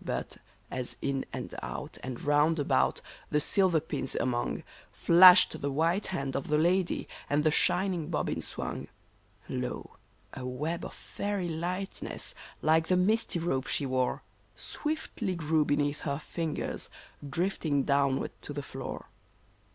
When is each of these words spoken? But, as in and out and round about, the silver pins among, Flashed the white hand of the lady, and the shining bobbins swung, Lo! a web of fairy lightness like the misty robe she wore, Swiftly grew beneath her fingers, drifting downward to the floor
But, 0.00 0.38
as 0.70 0.96
in 1.02 1.26
and 1.34 1.54
out 1.62 1.98
and 2.02 2.22
round 2.22 2.58
about, 2.58 3.02
the 3.28 3.42
silver 3.42 3.78
pins 3.78 4.14
among, 4.14 4.62
Flashed 4.90 5.60
the 5.60 5.70
white 5.70 6.06
hand 6.06 6.34
of 6.34 6.48
the 6.48 6.56
lady, 6.56 7.06
and 7.28 7.44
the 7.44 7.50
shining 7.50 8.08
bobbins 8.08 8.48
swung, 8.48 8.88
Lo! 9.50 9.96
a 10.32 10.46
web 10.46 10.82
of 10.86 10.94
fairy 10.94 11.50
lightness 11.50 12.34
like 12.62 12.86
the 12.88 12.96
misty 12.96 13.38
robe 13.38 13.68
she 13.68 13.84
wore, 13.84 14.22
Swiftly 14.56 15.34
grew 15.34 15.62
beneath 15.66 16.00
her 16.08 16.18
fingers, 16.20 16.88
drifting 17.28 17.82
downward 17.82 18.30
to 18.40 18.54
the 18.54 18.62
floor 18.62 19.10